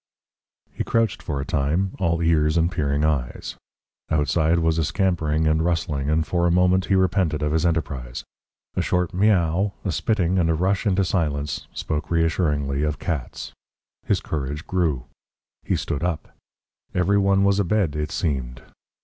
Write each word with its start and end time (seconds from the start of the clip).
He 0.71 0.83
crouched 0.83 1.21
for 1.21 1.39
a 1.39 1.45
time, 1.45 1.91
all 1.99 2.23
ears 2.23 2.57
and 2.57 2.71
peering 2.71 3.05
eyes. 3.05 3.55
Outside 4.09 4.57
was 4.57 4.79
a 4.79 4.83
scampering 4.83 5.45
and 5.45 5.63
rustling, 5.63 6.09
and 6.09 6.25
for 6.25 6.47
a 6.47 6.51
moment 6.51 6.85
he 6.85 6.95
repented 6.95 7.43
of 7.43 7.51
his 7.51 7.67
enterprise. 7.67 8.23
A 8.75 8.81
short 8.81 9.11
"miaow," 9.13 9.73
a 9.85 9.91
spitting, 9.91 10.39
and 10.39 10.49
a 10.49 10.55
rush 10.55 10.87
into 10.87 11.05
silence, 11.05 11.67
spoke 11.75 12.09
reassuringly 12.09 12.81
of 12.81 12.97
cats. 12.97 13.51
His 14.01 14.21
courage 14.21 14.65
grew. 14.65 15.05
He 15.61 15.75
stood 15.75 16.03
up. 16.03 16.29
Every 16.95 17.19
one 17.19 17.43
was 17.43 17.59
abed, 17.59 17.95
it 17.95 18.09
seemed. 18.11 18.63